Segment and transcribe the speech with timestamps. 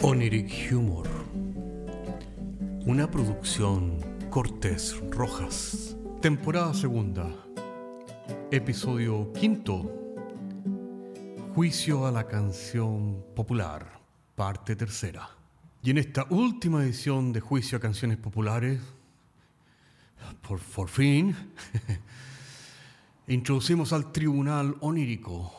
[0.00, 1.08] Oniric Humor.
[2.86, 3.98] Una producción
[4.30, 5.96] Cortés Rojas.
[6.22, 7.34] Temporada segunda.
[8.52, 9.90] Episodio quinto.
[11.52, 14.00] Juicio a la canción popular.
[14.36, 15.28] Parte tercera.
[15.82, 18.80] Y en esta última edición de Juicio a canciones populares,
[20.46, 21.34] por, por fin,
[23.26, 25.52] introducimos al tribunal onírico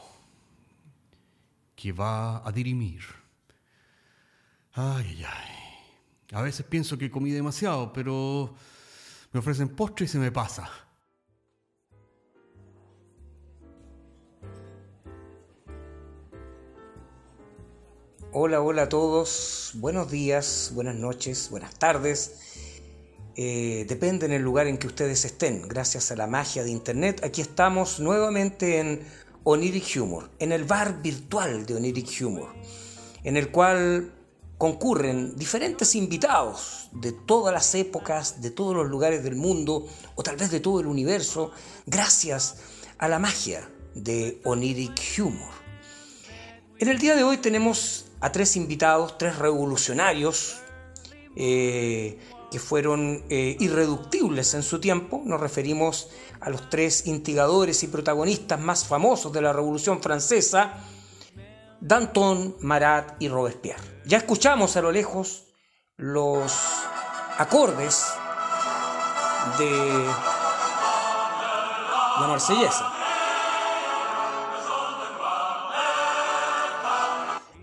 [1.76, 3.19] que va a dirimir.
[4.82, 6.38] Ay, ay, ay.
[6.38, 8.54] A veces pienso que comí demasiado, pero
[9.34, 10.70] me ofrecen postre y se me pasa.
[18.32, 19.72] Hola, hola a todos.
[19.74, 22.86] Buenos días, buenas noches, buenas tardes.
[23.36, 25.68] Eh, depende en el lugar en que ustedes estén.
[25.68, 29.06] Gracias a la magia de Internet, aquí estamos nuevamente en
[29.44, 32.54] Oniric Humor, en el bar virtual de Oniric Humor,
[33.26, 34.14] en el cual
[34.60, 40.36] concurren diferentes invitados de todas las épocas, de todos los lugares del mundo, o tal
[40.36, 41.52] vez de todo el universo,
[41.86, 42.58] gracias
[42.98, 45.54] a la magia de Oniric Humor.
[46.78, 50.58] En el día de hoy tenemos a tres invitados, tres revolucionarios,
[51.38, 52.20] eh,
[52.52, 55.22] que fueron eh, irreductibles en su tiempo.
[55.24, 56.10] Nos referimos
[56.42, 60.84] a los tres instigadores y protagonistas más famosos de la Revolución Francesa,
[61.82, 64.02] Danton, Marat y Robespierre.
[64.06, 65.46] Ya escuchamos a lo lejos
[65.98, 66.54] los
[67.38, 68.06] acordes
[69.58, 70.06] de
[72.20, 72.94] la marsellesa.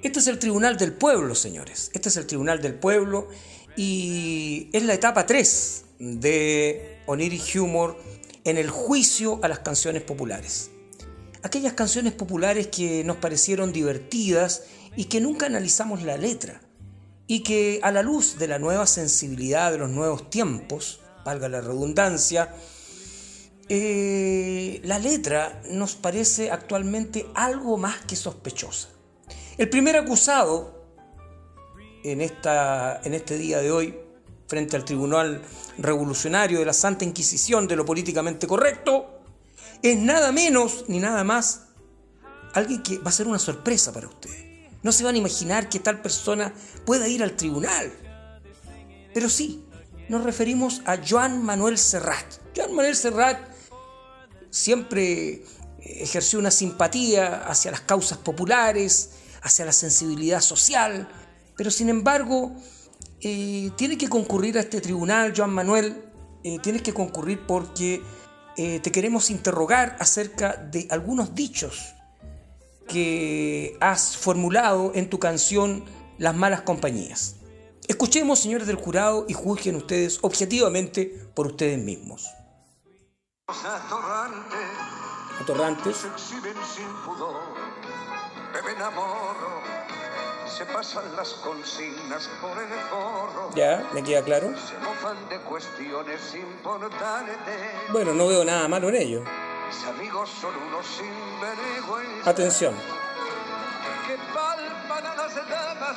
[0.03, 1.91] Este es el tribunal del pueblo, señores.
[1.93, 3.29] Este es el tribunal del pueblo
[3.77, 7.99] y es la etapa 3 de Oniric Humor
[8.45, 10.71] en el juicio a las canciones populares.
[11.47, 14.65] Aquellas canciones populares que nos parecieron divertidas
[14.97, 16.61] y que nunca analizamos la letra
[17.29, 21.61] y que a la luz de la nueva sensibilidad de los nuevos tiempos, valga la
[21.61, 22.53] redundancia,
[23.69, 28.89] eh, la letra nos parece actualmente algo más que sospechosa.
[29.57, 30.85] El primer acusado
[32.03, 33.97] en, esta, en este día de hoy
[34.49, 35.43] frente al Tribunal
[35.79, 39.16] Revolucionario de la Santa Inquisición de lo políticamente correcto,
[39.83, 41.63] es nada menos ni nada más
[42.55, 44.45] alguien que va a ser una sorpresa para ustedes.
[44.83, 46.53] No se van a imaginar que tal persona
[46.85, 47.93] pueda ir al tribunal.
[49.13, 49.65] Pero sí,
[50.09, 52.27] nos referimos a Joan Manuel Serrat.
[52.57, 53.39] Joan Manuel Serrat
[54.51, 55.45] siempre
[55.81, 59.11] ejerció una simpatía hacia las causas populares,
[59.43, 61.09] hacia la sensibilidad social,
[61.57, 62.55] pero sin embargo,
[63.21, 66.05] eh, tiene que concurrir a este tribunal, Joan Manuel,
[66.45, 68.03] eh, tienes que concurrir porque
[68.57, 71.95] eh, te queremos interrogar acerca de algunos dichos
[72.89, 75.85] que has formulado en tu canción
[76.19, 77.37] Las malas compañías.
[77.89, 82.27] Escuchemos, señores del jurado, y juzguen ustedes objetivamente por ustedes mismos.
[85.41, 85.97] Atorrantes.
[85.99, 86.09] Se
[90.65, 93.51] pasan las consignas por el forro.
[93.55, 94.49] Ya, me queda claro.
[94.57, 97.37] Se mofan de cuestiones importantes.
[97.93, 99.25] Bueno, no veo nada malo en ello.
[99.67, 102.27] Mis amigos son unos sinvergüenzas.
[102.27, 102.75] Atención.
[104.07, 105.97] Que palpan a las damas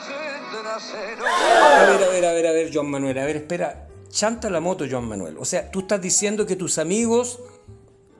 [0.62, 1.26] trasero.
[1.26, 3.18] A ver, a ver, a ver, a ver, John Manuel.
[3.20, 3.88] A ver, espera.
[4.10, 5.38] Chanta la moto, John Manuel.
[5.38, 7.40] O sea, tú estás diciendo que tus amigos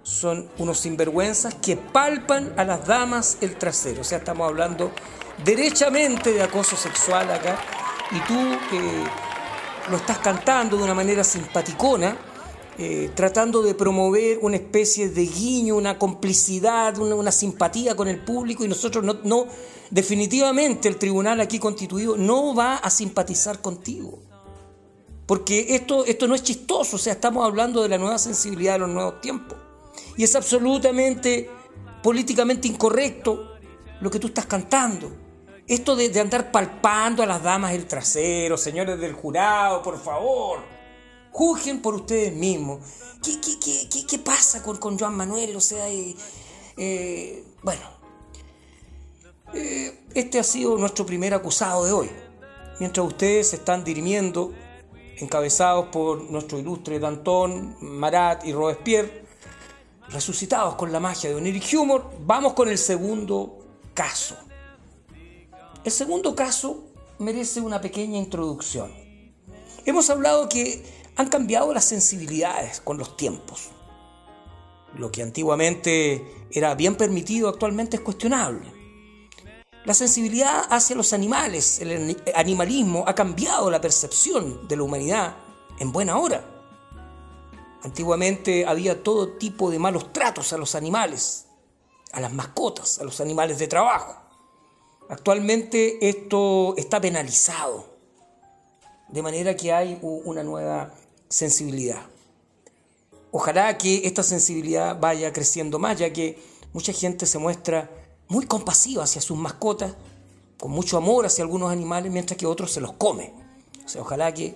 [0.10, 4.02] son unos sinvergüenzas que palpan a las damas el trasero.
[4.02, 4.92] O sea, estamos hablando
[5.46, 7.60] derechamente de acoso sexual acá
[8.12, 8.34] y tú
[9.92, 12.18] lo estás cantando de una manera simpaticona,
[12.80, 18.66] eh, tratando de promover una especie de guiño, una complicidad, una, simpatía con el público
[18.66, 19.46] y nosotros no, no,
[19.92, 24.18] definitivamente el tribunal aquí constituido no va a simpatizar contigo.
[25.28, 28.80] Porque esto, esto no es chistoso, o sea, estamos hablando de la nueva sensibilidad de
[28.80, 29.69] los nuevos tiempos.
[30.18, 31.50] Y es absolutamente
[32.02, 33.56] políticamente incorrecto
[34.02, 35.12] lo que tú estás cantando.
[35.68, 40.60] Esto de, andar palpando a las damas el trasero, señores del jurado, por favor,
[41.32, 42.80] juzguen por ustedes mismos.
[43.24, 43.40] ¿Qué,
[44.08, 45.56] qué, pasa con, con, Joan Manuel?
[45.56, 46.16] O sea, eh,
[46.76, 47.84] eh, bueno,
[49.54, 52.10] eh, este ha sido nuestro primer acusado de hoy.
[52.80, 54.54] Mientras ustedes se están dirimiendo,
[55.18, 59.29] encabezados por nuestro ilustre Danton, Marat y Robespierre,
[60.12, 63.60] resucitados con la magia de Oniric Humor, vamos con el segundo
[63.94, 64.36] caso.
[65.84, 66.84] El segundo caso
[67.20, 68.92] merece una pequeña introducción.
[69.86, 70.84] Hemos hablado que
[71.16, 73.70] han cambiado las sensibilidades con los tiempos.
[74.96, 78.74] Lo que antiguamente era bien permitido actualmente es cuestionable.
[79.86, 85.38] La sensibilidad hacia los animales, el animalismo ha cambiado la percepción de la humanidad
[85.80, 86.59] en buena hora.
[87.84, 91.46] Antiguamente había todo tipo de malos tratos a los animales,
[92.12, 94.16] a las mascotas, a los animales de trabajo.
[95.10, 97.86] Actualmente esto está penalizado,
[99.08, 100.94] de manera que hay una nueva
[101.30, 102.02] sensibilidad.
[103.32, 106.44] Ojalá que esta sensibilidad vaya creciendo más, ya que
[106.74, 107.90] mucha gente se muestra
[108.28, 109.96] muy compasiva hacia sus mascotas,
[110.60, 113.34] con mucho amor hacia algunos animales, mientras que otros se los come.
[113.86, 114.56] O sea, ojalá que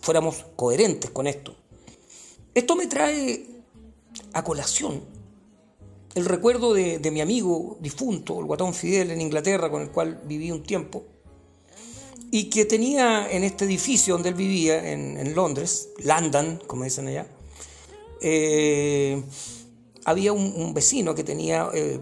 [0.00, 1.56] fuéramos coherentes con esto.
[2.54, 3.46] Esto me trae
[4.32, 5.18] a colación
[6.18, 10.50] el recuerdo de, mi amigo difunto, el guatón Fidel en Inglaterra, con el cual viví
[10.50, 11.04] un tiempo,
[12.30, 17.28] y que tenía en este edificio donde él vivía, en, Londres, London, como dicen allá,
[18.20, 19.22] eh,
[20.04, 22.00] había un, vecino que tenía eh,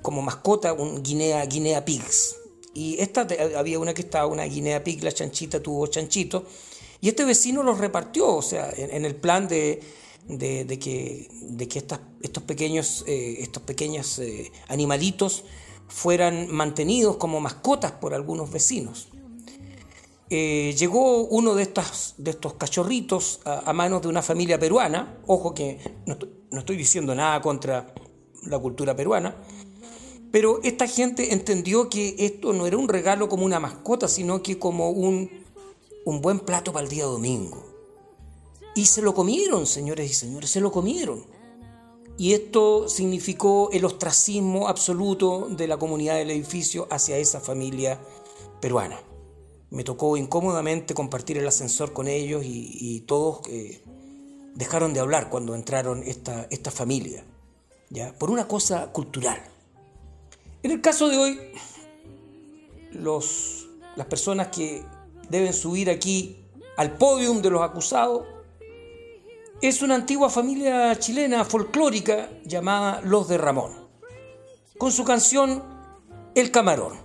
[0.00, 2.36] como mascota un guinea, guinea pigs.
[2.72, 3.26] Y esta
[3.56, 6.44] había una que estaba, una guinea pig, la chanchita tuvo chanchito,
[7.00, 9.80] y este vecino los repartió, o sea, en, el plan de,
[10.28, 15.44] que, de que estos pequeños, eh, estos pequeños eh, animalitos
[15.88, 19.08] fueran mantenidos como mascotas por algunos vecinos.
[20.28, 25.54] Eh, llegó uno de, estas, de estos cachorritos a, manos de una familia peruana, ojo
[25.54, 26.18] que no,
[26.50, 27.94] no estoy diciendo nada contra
[28.42, 29.36] la cultura peruana,
[30.32, 34.58] pero esta gente entendió que esto no era un regalo como una mascota, sino que
[34.58, 35.45] como un
[36.06, 37.66] un buen plato para el día domingo.
[38.76, 41.26] Y se lo comieron, señores y señores, se lo comieron.
[42.16, 48.00] Y esto significó el ostracismo absoluto de la comunidad del edificio hacia esa familia
[48.60, 49.00] peruana.
[49.70, 53.82] Me tocó incómodamente compartir el ascensor con ellos y, todos eh,
[54.54, 57.24] dejaron de hablar cuando entraron esta, esta familia,
[57.90, 58.16] ¿ya?
[58.16, 59.42] por una cosa cultural.
[60.62, 61.40] En el caso de hoy,
[62.92, 63.66] los,
[63.96, 64.84] las personas que
[65.28, 66.36] deben subir aquí
[66.76, 68.24] al podium de los acusados,
[69.60, 73.72] es una antigua familia chilena folclórica llamada Los de Ramón,
[74.78, 75.62] con su canción
[76.34, 76.98] El Camarón.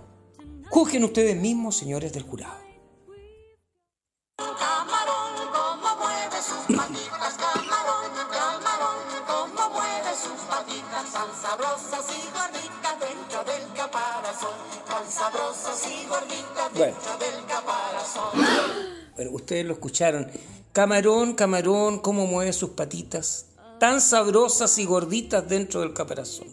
[0.70, 2.61] Juzguen ustedes mismos, señores del jurado.
[16.74, 16.96] Bueno.
[19.14, 20.30] Bueno, ustedes lo escucharon.
[20.72, 23.46] Camarón, camarón, cómo mueve sus patitas,
[23.78, 26.48] tan sabrosas y gorditas dentro del caparazón.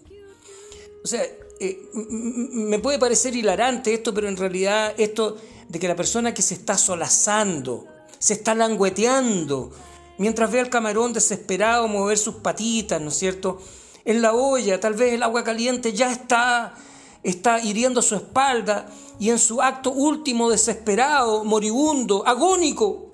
[1.03, 1.23] O sea,
[1.59, 5.37] eh, me puede parecer hilarante esto, pero en realidad esto
[5.69, 7.87] de que la persona que se está solazando,
[8.17, 9.71] se está langueteando,
[10.17, 13.61] mientras ve al camarón desesperado mover sus patitas, ¿no es cierto?
[14.03, 16.75] En la olla, tal vez el agua caliente ya está,
[17.23, 18.87] está hiriendo su espalda
[19.19, 23.13] y en su acto último desesperado, moribundo, agónico,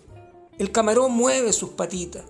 [0.57, 2.23] el camarón mueve sus patitas.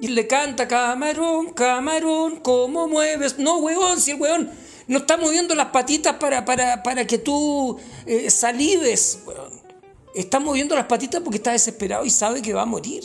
[0.00, 3.38] Y le canta, camarón, camarón, ¿cómo mueves?
[3.38, 4.50] No, weón, si el weón
[4.86, 9.20] no está moviendo las patitas para, para, que tú eh, salives,
[10.14, 13.04] Está moviendo las patitas porque está desesperado y sabe que va a morir.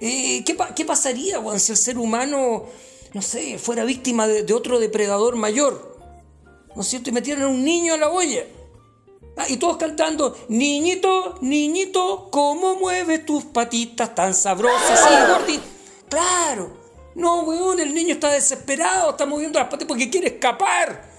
[0.00, 2.64] Eh, ¿qué, pasaría, weón, si el ser humano,
[3.12, 5.89] no sé, fuera víctima de otro depredador mayor?
[6.74, 7.10] ¿No es cierto?
[7.10, 8.44] Y metieran a un niño a la olla.
[9.36, 15.66] Ah, y todos cantando, niñito, niñito, ¿cómo mueves tus patitas tan sabrosas y gorditas?
[16.08, 16.76] Claro,
[17.14, 21.10] no, weón, el niño está desesperado, está moviendo las patitas porque quiere escapar.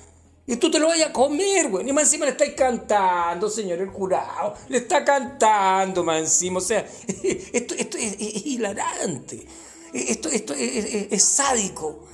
[0.45, 1.87] Y tú te lo vayas a comer, weón.
[1.87, 4.55] Y más encima le estáis cantando, señor el jurado.
[4.67, 6.57] Le está cantando, más encima.
[6.57, 6.79] O sea,
[7.53, 9.47] esto, esto es, hilarante.
[9.93, 12.05] Esto, esto es, sádico.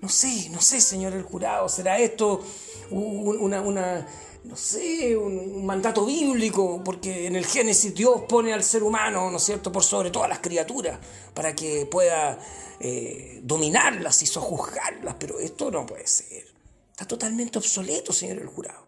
[0.00, 1.68] No sé, no sé, señor el jurado.
[1.68, 2.42] ¿Será esto
[2.90, 4.06] una, una
[4.46, 9.36] no sé, un, mandato bíblico, porque en el Génesis Dios pone al ser humano, ¿no
[9.36, 10.98] es cierto?, por sobre todas las criaturas,
[11.34, 12.38] para que pueda
[12.80, 16.44] eh, dominarlas y sojuzgarlas, pero esto no puede ser.
[16.90, 18.86] Está totalmente obsoleto, señor el jurado.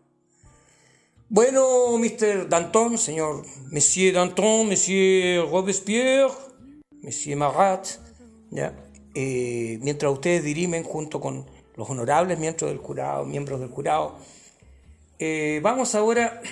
[1.28, 2.48] Bueno, Mr.
[2.48, 6.32] Danton, señor Monsieur Danton, Monsieur Robespierre,
[7.02, 7.86] Monsieur Marat,
[8.50, 8.72] ¿ya?
[9.14, 11.44] Eh, mientras ustedes dirimen junto con
[11.78, 14.16] los honorables miembros del jurado, miembros del jurado,
[15.16, 16.42] eh, vamos ahora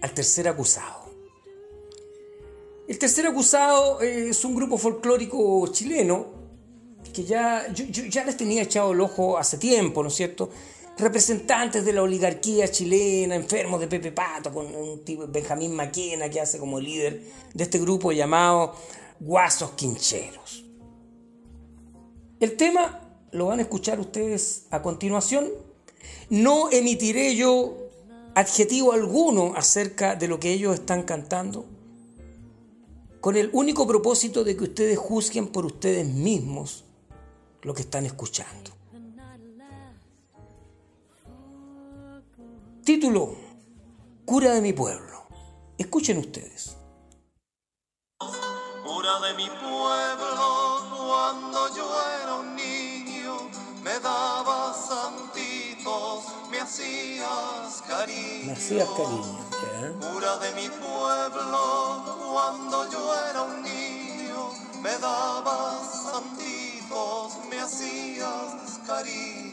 [0.00, 1.10] al tercer acusado.
[2.86, 6.26] El tercer acusado eh, es un grupo folclórico chileno
[7.12, 10.50] que ya, ya les tenía echado el ojo hace tiempo, ¿no es cierto?
[10.96, 16.40] Representantes de la oligarquía chilena, enfermos de Pepe Pato, con un tipo Benjamín Maquena que
[16.40, 18.76] hace como líder de este grupo llamado
[19.18, 20.64] Guasos Quincheros.
[22.38, 25.48] El tema lo van a escuchar ustedes a continuación
[26.28, 27.76] No emitiré yo
[28.34, 31.66] adjetivo alguno acerca de lo que ellos están cantando,
[33.20, 36.84] con el único propósito de que ustedes juzguen por ustedes mismos
[37.62, 38.70] lo que están escuchando.
[42.84, 43.34] Título,
[44.24, 45.24] Cura de mi pueblo.
[45.76, 46.76] Escuchen ustedes.
[48.18, 52.19] Cura de mi pueblo, cuando yo
[57.30, 58.46] hacías cariño.
[58.46, 59.38] Me hacías cariño,
[60.00, 64.50] Cura de mi pueblo, cuando yo era un niño,
[64.82, 69.50] me dabas santitos, me hacías cariño.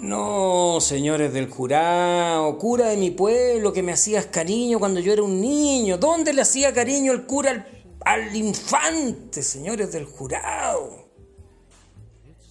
[0.00, 5.22] No, señores del jurado, cura de mi pueblo, que me hacías cariño cuando yo era
[5.22, 5.98] un niño.
[5.98, 7.66] ¿Dónde le hacía cariño el cura
[8.04, 11.08] al, infante, señores del jurado?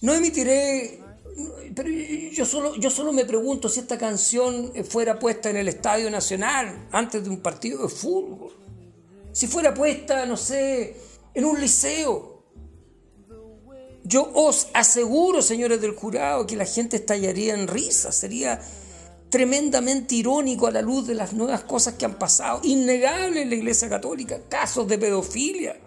[0.00, 1.03] No emitiré
[1.74, 6.10] pero yo solo, yo solo me pregunto si esta canción fuera puesta en el Estadio
[6.10, 8.52] Nacional antes de un partido de fútbol.
[9.32, 10.96] Si fuera puesta, no sé,
[11.34, 12.44] en un liceo.
[14.04, 18.12] Yo os aseguro, señores del jurado, que la gente estallaría en risa.
[18.12, 18.60] Sería
[19.30, 22.60] tremendamente irónico a la luz de las nuevas cosas que han pasado.
[22.62, 24.38] Innegable en la Iglesia Católica.
[24.48, 25.80] Casos de pedofilia.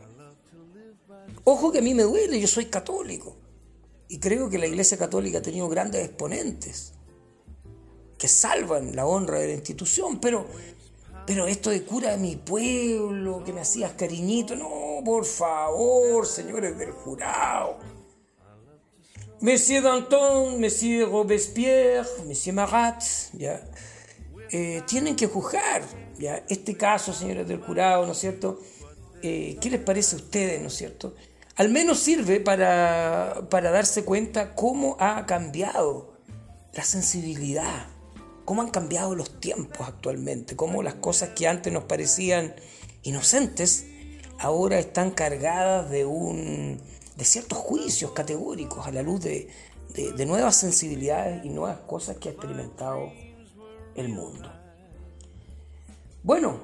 [1.46, 3.38] Ojo que a mí me duele, yo soy católico.
[4.10, 6.94] Y creo que la Iglesia Católica ha tenido grandes exponentes
[8.18, 10.48] que salvan la honra de la institución, pero,
[11.26, 16.78] pero esto de cura de mi pueblo, que me hacías cariñito, no, por favor, señores
[16.78, 17.78] del jurado.
[19.40, 23.70] Monsieur Danton, Monsieur Robespierre, Monsieur Marat, ya,
[24.52, 25.84] eh, tienen que juzgar
[26.18, 28.60] ya, este caso, señores del jurado, ¿no es cierto?
[29.22, 31.14] Eh, ¿Qué les parece a ustedes, ¿no es cierto?
[31.58, 36.14] Al menos sirve para, para darse cuenta cómo ha cambiado
[36.74, 37.88] la sensibilidad,
[38.46, 42.56] cómo han cambiado los tiempos actualmente, cómo las cosas que antes nos parecían
[43.02, 43.88] inocentes
[44.40, 46.80] ahora están cargadas de un
[47.16, 49.50] de ciertos juicios categóricos a la luz de,
[50.28, 53.12] nuevas sensibilidades y nuevas cosas que ha experimentado
[53.96, 54.52] el mundo.
[56.22, 56.60] Bueno,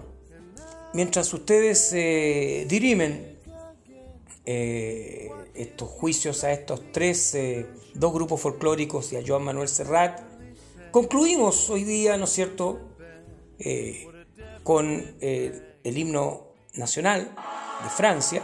[0.94, 3.33] mientras ustedes eh, dirimen
[4.46, 10.22] eh, estos juicios a estos tres, eh, dos grupos folclóricos y a Joan Manuel Serrat,
[10.92, 12.80] concluimos hoy día, ¿no es cierto?,
[14.64, 17.34] con el himno nacional
[17.84, 18.44] de Francia,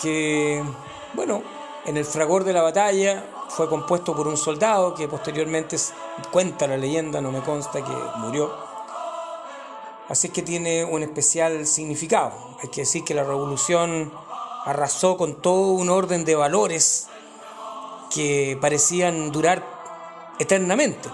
[0.00, 0.62] que,
[1.14, 1.42] bueno,
[1.86, 5.76] en el fragor de la batalla fue compuesto por un soldado que posteriormente
[6.30, 8.69] cuenta la leyenda, no me consta que murió.
[10.10, 12.32] Así que tiene un especial significado.
[12.60, 14.12] Hay que decir que la revolución
[14.64, 17.08] arrasó con todo un orden de valores
[18.12, 19.64] que parecían durar
[20.40, 21.08] eternamente.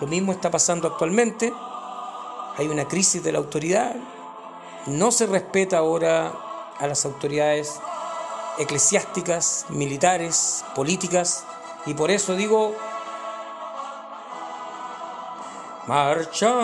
[0.00, 1.52] Lo mismo está pasando actualmente.
[2.56, 3.96] Hay una crisis de la autoridad.
[4.86, 6.32] No se respeta ahora
[6.78, 7.80] a las autoridades
[8.58, 11.44] eclesiásticas, militares, políticas,
[11.86, 12.72] y por eso digo,
[15.88, 16.54] marcha.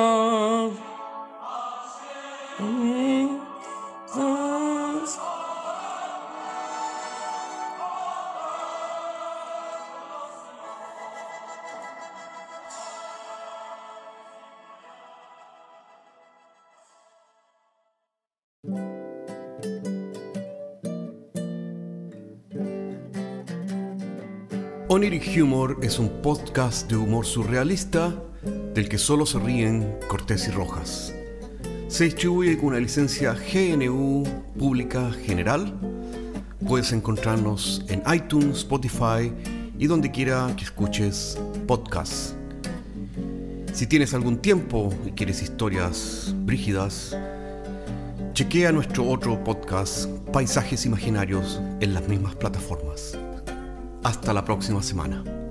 [24.88, 28.14] Oniric Humor es un podcast de humor surrealista
[28.74, 31.13] del que solo se ríen Cortés y Rojas.
[31.94, 34.24] Se distribuye con una licencia GNU
[34.58, 35.72] Pública General.
[36.66, 39.32] Puedes encontrarnos en iTunes, Spotify
[39.78, 42.34] y donde quiera que escuches podcasts.
[43.72, 47.16] Si tienes algún tiempo y quieres historias brígidas,
[48.32, 53.16] chequea nuestro otro podcast, Paisajes Imaginarios, en las mismas plataformas.
[54.02, 55.43] Hasta la próxima semana.